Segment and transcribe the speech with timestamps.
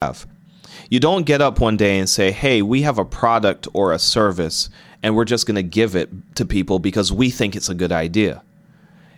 [0.00, 0.28] have.
[0.90, 3.98] You don't get up one day and say, hey, we have a product or a
[3.98, 4.70] service
[5.02, 7.90] and we're just going to give it to people because we think it's a good
[7.90, 8.44] idea.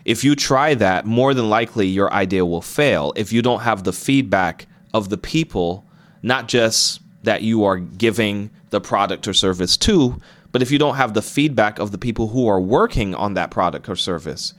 [0.06, 3.84] If you try that, more than likely your idea will fail if you don't have
[3.84, 5.84] the feedback of the people,
[6.22, 10.18] not just that you are giving the product or service to,
[10.50, 13.50] but if you don't have the feedback of the people who are working on that
[13.50, 14.54] product or service,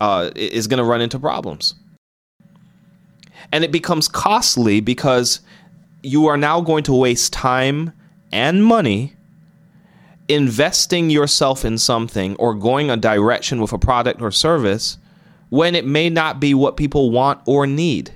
[0.00, 1.74] uh, is going to run into problems.
[3.52, 5.40] And it becomes costly because
[6.02, 7.92] you are now going to waste time
[8.30, 9.14] and money
[10.28, 14.98] investing yourself in something or going a direction with a product or service
[15.48, 18.12] when it may not be what people want or need.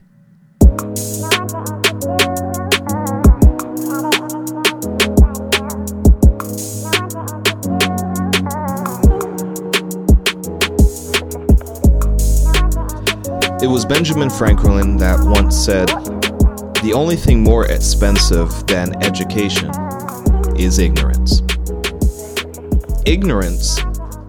[13.61, 15.89] It was Benjamin Franklin that once said,
[16.82, 19.70] The only thing more expensive than education
[20.59, 21.41] is ignorance.
[23.06, 23.78] Ignorance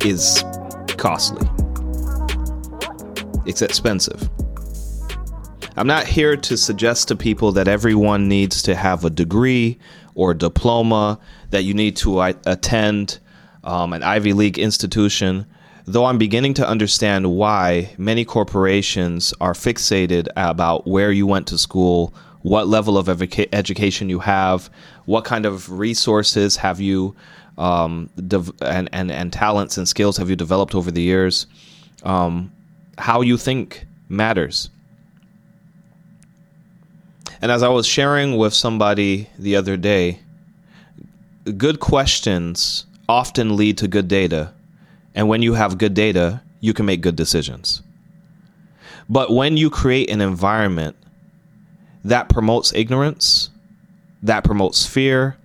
[0.05, 0.43] is
[0.89, 1.49] costly,
[3.47, 4.29] it's expensive.
[5.75, 9.79] I'm not here to suggest to people that everyone needs to have a degree
[10.13, 13.19] or a diploma, that you need to attend
[13.63, 15.47] um, an Ivy League institution
[15.85, 21.57] though I'm beginning to understand why many corporations are fixated about where you went to
[21.57, 22.13] school,
[22.43, 24.69] what level of education you have,
[25.05, 27.15] what kind of resources have you,
[27.57, 28.09] um,
[28.61, 31.47] and, and, and talents and skills have you developed over the years,
[32.03, 32.51] um,
[32.97, 34.69] how you think matters.
[37.41, 40.19] And as I was sharing with somebody the other day,
[41.57, 44.53] good questions often lead to good data
[45.15, 47.81] and when you have good data, you can make good decisions.
[49.09, 50.95] But when you create an environment
[52.03, 53.49] that promotes ignorance,
[54.21, 55.37] that promotes fear,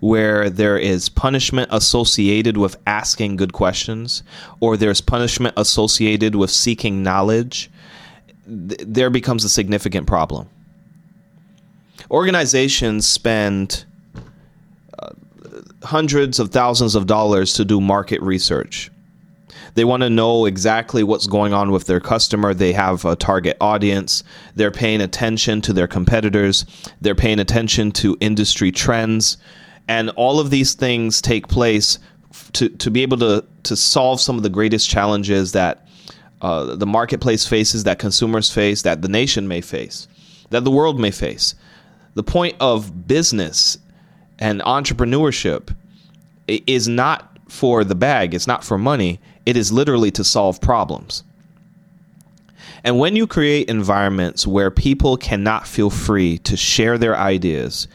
[0.00, 4.22] where there is punishment associated with asking good questions,
[4.60, 7.70] or there's punishment associated with seeking knowledge,
[8.46, 10.48] th- there becomes a significant problem.
[12.10, 13.86] Organizations spend
[14.98, 15.10] uh,
[15.82, 18.90] hundreds of thousands of dollars to do market research
[19.74, 22.54] they want to know exactly what's going on with their customer.
[22.54, 24.22] They have a target audience.
[24.54, 26.64] They're paying attention to their competitors.
[27.00, 29.36] They're paying attention to industry trends.
[29.88, 31.98] And all of these things take place
[32.54, 35.86] to, to be able to, to solve some of the greatest challenges that
[36.40, 40.08] uh, the marketplace faces, that consumers face, that the nation may face,
[40.50, 41.54] that the world may face.
[42.14, 43.78] The point of business
[44.38, 45.74] and entrepreneurship
[46.46, 51.24] is not for the bag, it's not for money, it is literally to solve problems.
[52.84, 57.88] And when you create environments where people cannot feel free to share their ideas,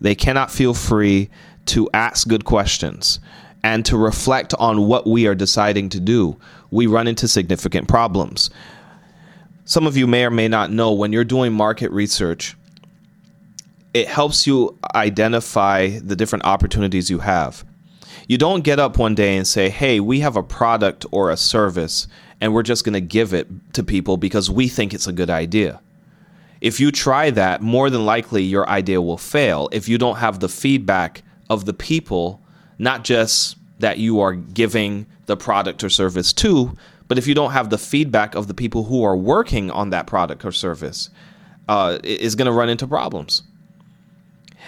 [0.00, 1.30] they cannot feel free
[1.66, 3.18] to ask good questions
[3.64, 6.36] and to reflect on what we are deciding to do,
[6.70, 8.48] we run into significant problems.
[9.64, 12.56] Some of you may or may not know when you're doing market research,
[13.92, 17.64] it helps you identify the different opportunities you have.
[18.26, 21.36] You don't get up one day and say, hey, we have a product or a
[21.36, 22.08] service
[22.40, 25.30] and we're just going to give it to people because we think it's a good
[25.30, 25.80] idea.
[26.60, 30.40] If you try that, more than likely your idea will fail if you don't have
[30.40, 32.40] the feedback of the people,
[32.78, 36.76] not just that you are giving the product or service to,
[37.08, 40.06] but if you don't have the feedback of the people who are working on that
[40.06, 41.10] product or service,
[41.68, 43.42] uh, is going to run into problems.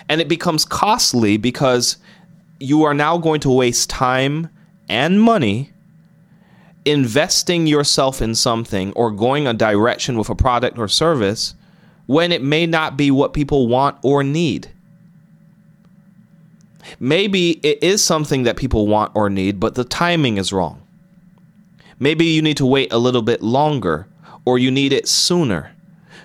[0.08, 1.96] And it becomes costly because
[2.58, 4.48] you are now going to waste time
[4.88, 5.72] and money
[6.84, 11.54] investing yourself in something or going a direction with a product or service
[12.06, 14.68] when it may not be what people want or need.
[16.98, 20.82] Maybe it is something that people want or need, but the timing is wrong.
[21.98, 24.06] Maybe you need to wait a little bit longer
[24.46, 25.72] or you need it sooner.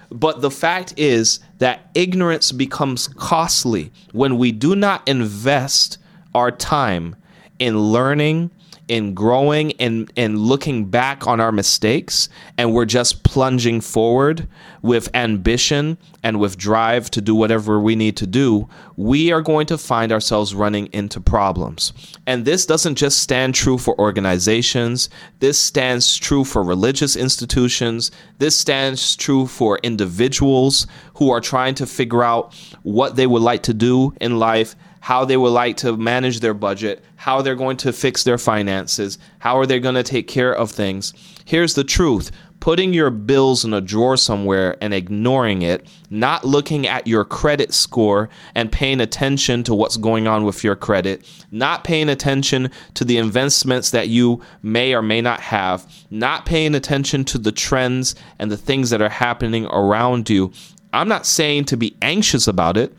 [0.10, 5.98] But the fact is that ignorance becomes costly when we do not invest
[6.36, 7.16] our time
[7.60, 8.52] in learning
[8.88, 12.28] in growing and and looking back on our mistakes
[12.58, 14.48] and we're just plunging forward
[14.84, 19.66] with ambition and with drive to do whatever we need to do we are going
[19.66, 21.94] to find ourselves running into problems.
[22.28, 25.10] And this doesn't just stand true for organizations.
[25.40, 28.12] This stands true for religious institutions.
[28.38, 30.86] This stands true for individuals
[31.16, 32.54] who are trying to figure out
[32.84, 36.54] what they would like to do in life how they would like to manage their
[36.54, 40.54] budget, how they're going to fix their finances, how are they going to take care
[40.54, 41.14] of things.
[41.44, 42.32] Here's the truth
[42.64, 47.74] putting your bills in a drawer somewhere and ignoring it, not looking at your credit
[47.74, 53.04] score and paying attention to what's going on with your credit, not paying attention to
[53.04, 58.16] the investments that you may or may not have, not paying attention to the trends
[58.40, 60.50] and the things that are happening around you.
[60.94, 62.96] I'm not saying to be anxious about it,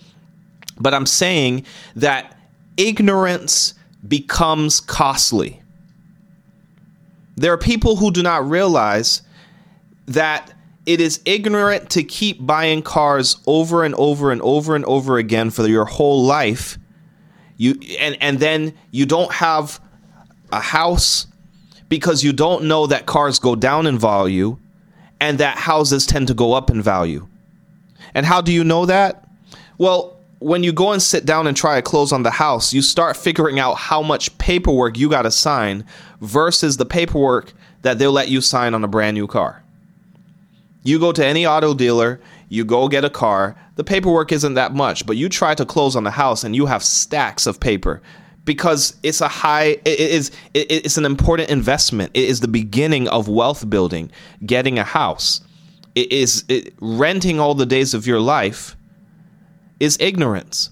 [0.79, 1.65] but I'm saying
[1.97, 2.37] that
[2.77, 3.73] ignorance
[4.07, 5.63] becomes costly.
[7.35, 9.23] There are people who do not realize
[10.07, 10.53] that
[10.87, 15.51] it is ignorant to keep buying cars over and over and over and over again
[15.51, 16.79] for your whole life.
[17.57, 19.81] You and and then you don't have
[20.53, 21.27] a house
[21.89, 24.59] because you don't know that cars go down in value
[25.21, 27.27] and that houses tend to go up in value.
[28.15, 29.29] And how do you know that?
[29.79, 32.83] Well, when you go and sit down and try to close on the house, you
[32.83, 35.87] start figuring out how much paperwork you got to sign
[36.21, 39.64] versus the paperwork that they'll let you sign on a brand new car.
[40.85, 42.21] You go to any auto dealer,
[42.51, 45.97] you go get a car, the paperwork isn't that much, but you try to close
[45.97, 48.03] on the house and you have stacks of paper
[48.45, 52.11] because it's a high it is it's an important investment.
[52.15, 54.11] It is the beginning of wealth building,
[54.45, 55.41] getting a house.
[55.95, 58.77] It is it, renting all the days of your life
[59.81, 60.71] is ignorance.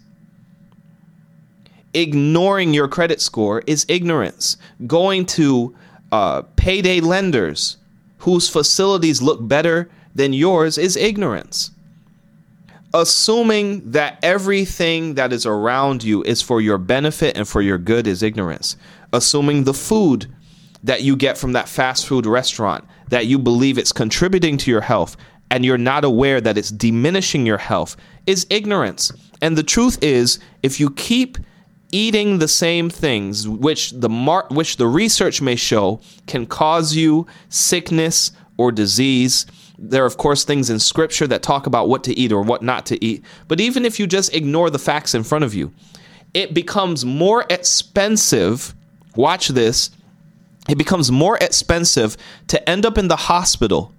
[1.95, 4.57] Ignoring your credit score is ignorance.
[4.87, 5.75] Going to
[6.11, 7.79] uh, payday lenders
[8.19, 11.71] whose facilities look better than yours is ignorance.
[12.95, 18.07] Assuming that everything that is around you is for your benefit and for your good
[18.07, 18.77] is ignorance.
[19.13, 20.27] Assuming the food
[20.83, 24.81] that you get from that fast food restaurant that you believe it's contributing to your
[24.81, 25.17] health
[25.51, 29.13] and you're not aware that it's diminishing your health is ignorance.
[29.43, 31.37] And the truth is, if you keep
[31.93, 37.27] eating the same things which the mar- which the research may show can cause you
[37.51, 39.45] sickness or disease,
[39.83, 42.63] there are, of course, things in scripture that talk about what to eat or what
[42.63, 43.25] not to eat.
[43.49, 45.73] But even if you just ignore the facts in front of you,
[46.33, 48.75] it becomes more expensive.
[49.17, 49.91] Watch this.
[50.69, 53.93] It becomes more expensive to end up in the hospital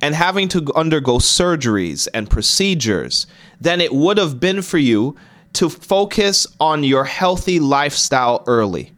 [0.00, 3.26] and having to undergo surgeries and procedures
[3.60, 5.16] than it would have been for you
[5.52, 8.92] to focus on your healthy lifestyle early.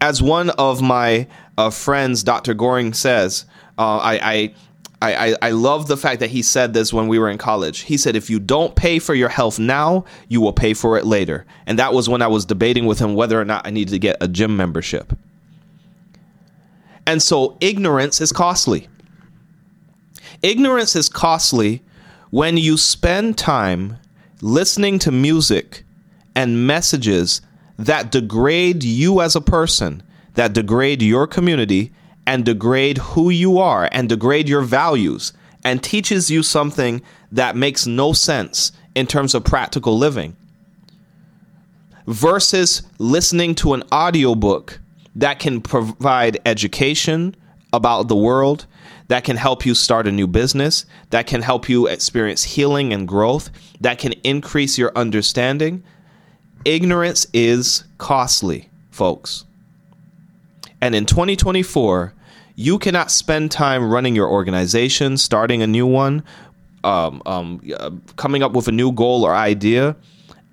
[0.00, 1.26] As one of my
[1.58, 2.54] uh, friends, Dr.
[2.54, 3.44] Goring, says,
[3.78, 4.54] uh, I, I
[5.02, 7.80] I, I, love the fact that he said this when we were in college.
[7.80, 11.06] He said, if you don't pay for your health now, you will pay for it
[11.06, 11.46] later.
[11.66, 13.98] And that was when I was debating with him whether or not I needed to
[13.98, 15.16] get a gym membership.
[17.06, 18.88] And so ignorance is costly.
[20.42, 21.82] Ignorance is costly
[22.28, 23.96] when you spend time
[24.42, 25.84] listening to music
[26.34, 27.40] and messages
[27.78, 30.02] that degrade you as a person,
[30.34, 31.90] that degrade your community,
[32.26, 35.32] and degrade who you are, and degrade your values,
[35.64, 37.02] and teaches you something
[37.32, 40.36] that makes no sense in terms of practical living,
[42.06, 44.80] versus listening to an audiobook
[45.14, 47.34] that can provide education
[47.72, 48.66] about the world,
[49.08, 53.06] that can help you start a new business, that can help you experience healing and
[53.06, 53.50] growth,
[53.80, 55.82] that can increase your understanding.
[56.64, 59.44] Ignorance is costly, folks.
[60.80, 62.14] And in 2024,
[62.56, 66.22] you cannot spend time running your organization, starting a new one,
[66.84, 69.96] um, um, uh, coming up with a new goal or idea,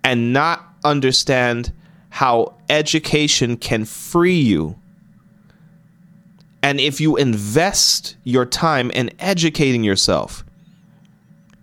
[0.04, 1.72] and not understand
[2.10, 4.78] how education can free you.
[6.64, 10.44] And if you invest your time in educating yourself,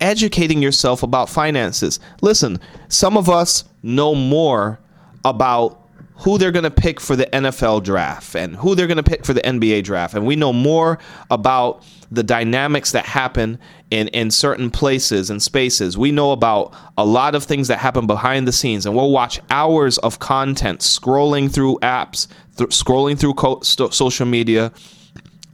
[0.00, 4.78] educating yourself about finances, listen, some of us know more
[5.24, 5.83] about
[6.18, 9.24] who they're going to pick for the NFL draft and who they're going to pick
[9.24, 10.14] for the NBA draft.
[10.14, 10.98] And we know more
[11.30, 13.58] about the dynamics that happen
[13.90, 15.98] in, in certain places and spaces.
[15.98, 19.40] We know about a lot of things that happen behind the scenes, and we'll watch
[19.50, 24.72] hours of content scrolling through apps, th- scrolling through co- st- social media.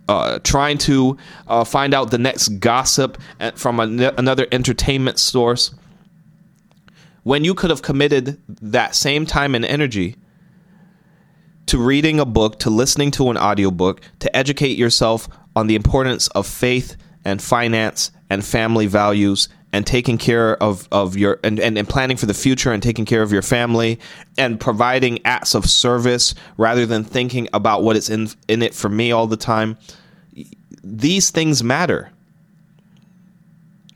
[0.08, 3.16] Uh, trying to uh, find out the next gossip
[3.54, 5.72] from an- another entertainment source
[7.22, 10.16] when you could have committed that same time and energy
[11.70, 16.26] to reading a book, to listening to an audiobook, to educate yourself on the importance
[16.28, 21.78] of faith and finance and family values and taking care of, of your and, and,
[21.78, 24.00] and planning for the future and taking care of your family
[24.36, 28.88] and providing acts of service rather than thinking about what is in in it for
[28.88, 29.78] me all the time.
[30.82, 32.10] These things matter.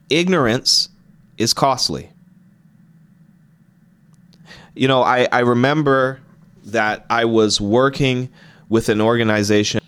[0.09, 0.91] Ignorance
[1.39, 2.11] is costly.
[4.77, 6.21] You know, I, I remember
[6.65, 8.31] that I was working
[8.69, 9.81] with an organization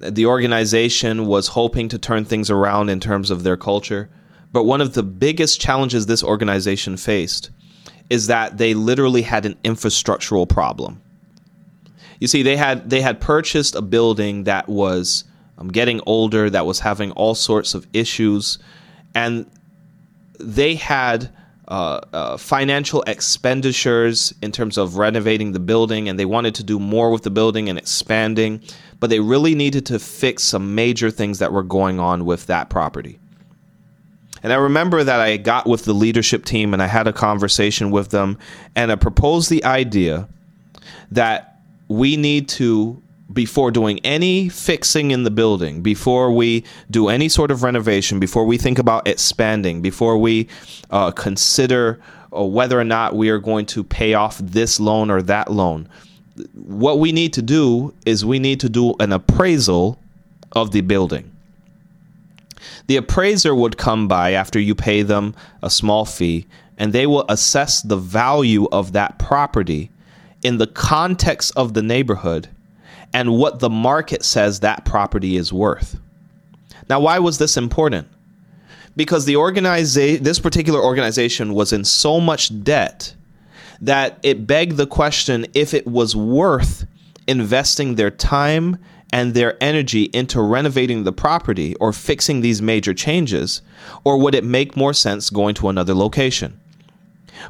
[0.00, 4.08] the organization was hoping to turn things around in terms of their culture.
[4.50, 7.50] But one of the biggest challenges this organization faced
[8.08, 11.02] is that they literally had an infrastructural problem.
[12.18, 15.24] You see, they had they had purchased a building that was
[15.58, 18.58] um, getting older, that was having all sorts of issues,
[19.14, 19.50] and
[20.38, 21.30] they had
[21.70, 26.80] uh, uh, financial expenditures in terms of renovating the building, and they wanted to do
[26.80, 28.60] more with the building and expanding,
[28.98, 32.70] but they really needed to fix some major things that were going on with that
[32.70, 33.20] property.
[34.42, 37.92] And I remember that I got with the leadership team and I had a conversation
[37.92, 38.36] with them,
[38.74, 40.28] and I proposed the idea
[41.12, 43.00] that we need to
[43.32, 48.44] before doing any fixing in the building, before we do any sort of renovation, before
[48.44, 50.48] we think about expanding, before we
[50.90, 52.00] uh, consider
[52.36, 55.88] uh, whether or not we are going to pay off this loan or that loan,
[56.54, 59.98] what we need to do is we need to do an appraisal
[60.52, 61.30] of the building.
[62.86, 66.46] The appraiser would come by after you pay them a small fee,
[66.76, 69.90] and they will assess the value of that property
[70.42, 72.48] in the context of the neighborhood
[73.12, 75.98] and what the market says that property is worth.
[76.88, 78.08] Now, why was this important?
[78.96, 83.14] Because the organization, this particular organization was in so much debt
[83.80, 86.86] that it begged the question if it was worth
[87.26, 88.76] investing their time
[89.12, 93.62] and their energy into renovating the property or fixing these major changes,
[94.04, 96.58] or would it make more sense going to another location?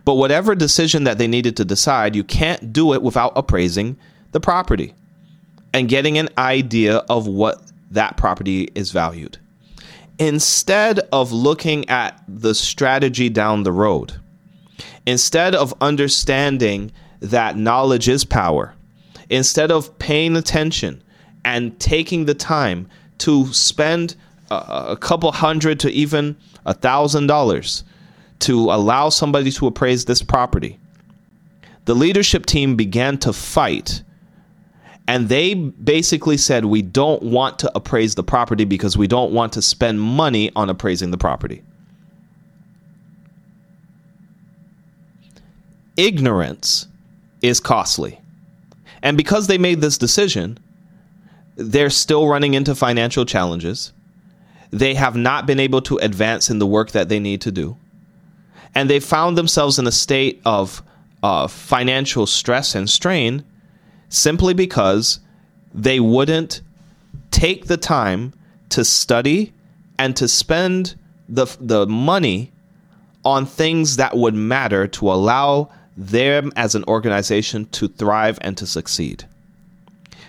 [0.05, 3.99] But whatever decision that they needed to decide, you can't do it without appraising
[4.33, 4.95] the property
[5.73, 9.39] and getting an idea of what that property is valued.
[10.19, 14.15] Instead of looking at the strategy down the road,
[15.07, 18.75] instead of understanding that knowledge is power,
[19.31, 21.03] instead of paying attention
[21.45, 24.17] and taking the time to spend
[24.51, 26.37] a, couple hundred to even
[26.67, 27.85] a thousand dollars
[28.41, 30.79] to allow somebody to appraise this property,
[31.85, 34.03] the leadership team began to fight
[35.11, 39.53] and they basically said we don't want to appraise the property because we don't want
[39.55, 41.65] to spend money on appraising the property.
[45.97, 46.87] Ignorance
[47.43, 48.21] is costly.
[49.03, 50.59] And because they made this decision,
[51.57, 53.93] they're still running into financial challenges.
[54.71, 57.77] They have not been able to advance in the work that they need to do.
[58.77, 60.85] And they found themselves in a state of
[61.25, 63.45] uh, financial stress and strain
[64.11, 65.21] simply because
[65.73, 66.61] they wouldn't
[67.31, 68.35] take the time
[68.69, 69.55] to study
[69.99, 70.97] and to spend
[71.29, 72.53] the, the money
[73.25, 78.67] on things that would matter to allow them as an organization to thrive and to
[78.67, 79.25] succeed.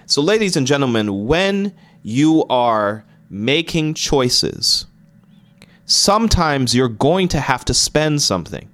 [0.06, 1.74] So, ladies and gentlemen, when
[2.04, 4.86] you are making choices,
[5.86, 8.70] sometimes you're going to have to spend something.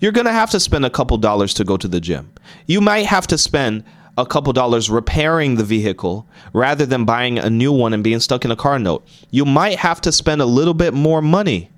[0.00, 2.32] You're going to have to spend a couple dollars to go to the gym.
[2.66, 3.84] You might have to spend
[4.16, 8.44] a couple dollars repairing the vehicle rather than buying a new one and being stuck
[8.44, 9.06] in a car note.
[9.30, 11.70] You might have to spend a little bit more money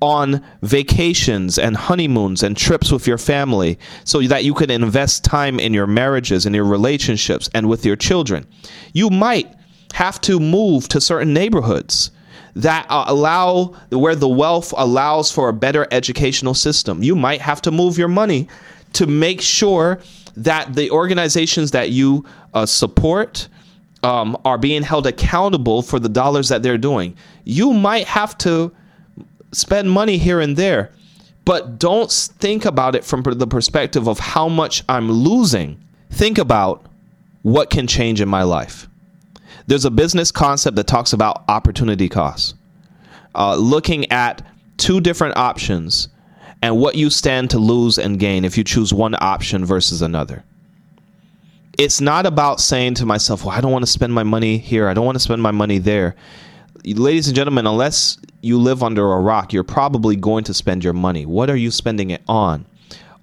[0.00, 5.60] on vacations and honeymoons and trips with your family so that you can invest time
[5.60, 8.46] in your marriages and your relationships and with your children.
[8.94, 9.54] You might
[9.92, 12.10] have to move to certain neighborhoods
[12.56, 17.02] that uh, allow where the wealth allows for a better educational system.
[17.02, 18.48] You might have to move your money
[18.94, 20.00] to make sure
[20.36, 23.48] that the organizations that you uh, support
[24.02, 27.16] um, are being held accountable for the dollars that they're doing.
[27.44, 28.72] You might have to
[29.52, 30.92] spend money here and there,
[31.44, 35.82] but don't think about it from the perspective of how much I'm losing.
[36.10, 36.86] Think about
[37.42, 38.88] what can change in my life.
[39.70, 42.54] There's a business concept that talks about opportunity costs,
[43.36, 44.44] uh, looking at
[44.78, 46.08] two different options
[46.60, 50.42] and what you stand to lose and gain if you choose one option versus another.
[51.78, 54.88] It's not about saying to myself, well, I don't want to spend my money here,
[54.88, 56.16] I don't want to spend my money there.
[56.84, 60.94] Ladies and gentlemen, unless you live under a rock, you're probably going to spend your
[60.94, 61.26] money.
[61.26, 62.66] What are you spending it on?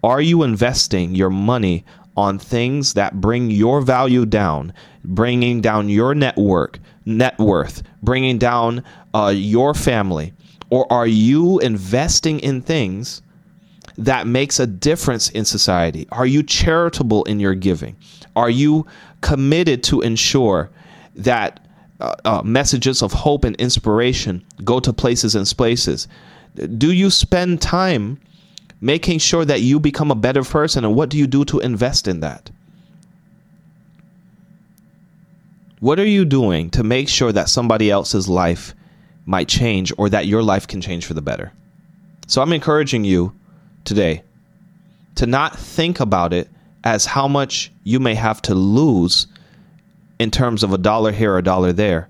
[0.02, 1.84] Are you investing your money
[2.18, 4.74] on things that bring your value down,
[5.06, 8.84] bringing down your network, net worth, bringing down
[9.14, 10.34] uh, your family?
[10.70, 13.22] Or are you investing in things
[13.98, 16.08] that makes a difference in society?
[16.12, 17.96] Are you charitable in your giving?
[18.36, 18.86] Are you
[19.22, 20.70] committed to ensure
[21.16, 21.60] that
[22.00, 26.08] uh, uh, messages of hope and inspiration go to places and spaces?
[26.78, 28.20] Do you spend time
[28.80, 30.86] making sure that you become a better person?
[30.86, 32.52] And what do you do to invest in that?
[35.80, 38.74] What are you doing to make sure that somebody else's life
[39.26, 41.52] might change or that your life can change for the better?
[42.28, 43.34] So I'm encouraging you
[43.86, 44.24] today
[45.16, 46.50] to not think about it
[46.84, 49.28] as how much you may have to lose
[50.20, 52.10] in terms of a dollar here or a dollar there.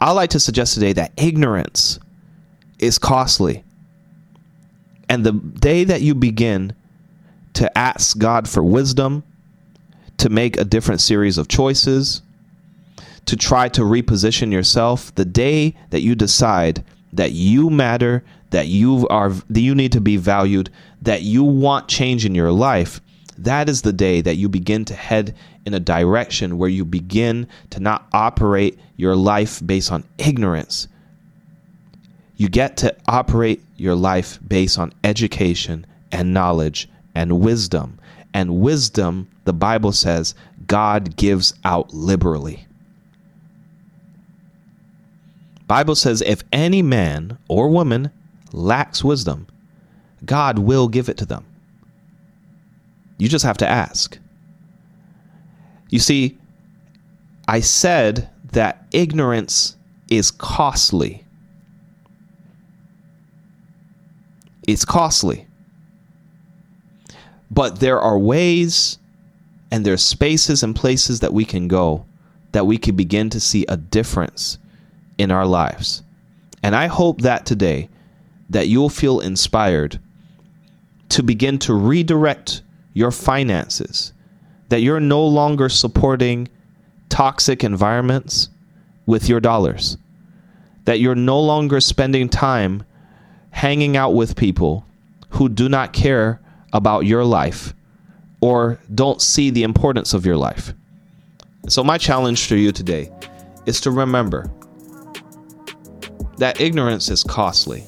[0.00, 1.98] I like to suggest today that ignorance
[2.78, 3.64] is costly.
[5.08, 6.74] And the day that you begin
[7.54, 9.22] to ask God for wisdom,
[10.18, 12.22] to make a different series of choices,
[13.26, 19.06] to try to reposition yourself, the day that you decide that you matter, that you
[19.08, 20.70] are that you need to be valued,
[21.02, 23.00] that you want change in your life,
[23.36, 25.34] that is the day that you begin to head
[25.64, 30.88] in a direction where you begin to not operate your life based on ignorance.
[32.38, 37.98] You get to operate your life based on education and knowledge and wisdom.
[38.32, 40.36] And wisdom, the Bible says,
[40.68, 42.64] God gives out liberally.
[45.66, 48.10] Bible says if any man or woman
[48.52, 49.48] lacks wisdom,
[50.24, 51.44] God will give it to them.
[53.18, 54.16] You just have to ask.
[55.90, 56.38] You see,
[57.48, 59.76] I said that ignorance
[60.08, 61.24] is costly.
[64.68, 65.46] It's costly.
[67.50, 68.98] But there are ways
[69.70, 72.04] and there's spaces and places that we can go
[72.52, 74.58] that we can begin to see a difference
[75.16, 76.02] in our lives.
[76.62, 77.88] And I hope that today
[78.50, 79.98] that you'll feel inspired
[81.10, 84.12] to begin to redirect your finances,
[84.68, 86.48] that you're no longer supporting
[87.08, 88.50] toxic environments
[89.06, 89.96] with your dollars,
[90.84, 92.82] that you're no longer spending time
[93.58, 94.86] hanging out with people
[95.30, 96.40] who do not care
[96.72, 97.74] about your life
[98.40, 100.72] or don't see the importance of your life.
[101.68, 103.10] So, my challenge to you today
[103.66, 104.48] is to remember
[106.36, 107.84] that ignorance is costly,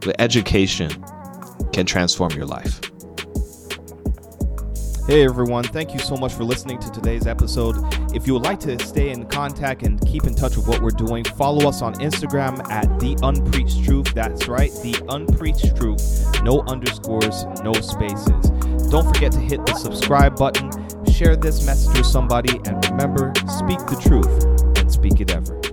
[0.00, 0.90] but education
[1.74, 2.80] can transform your life.
[5.04, 7.74] Hey everyone, thank you so much for listening to today's episode.
[8.14, 10.90] If you would like to stay in contact and keep in touch with what we're
[10.90, 14.14] doing, follow us on Instagram at The Unpreached Truth.
[14.14, 16.44] That's right, The Unpreached Truth.
[16.44, 18.50] No underscores, no spaces.
[18.92, 20.70] Don't forget to hit the subscribe button,
[21.12, 25.71] share this message with somebody, and remember, speak the truth and speak it ever.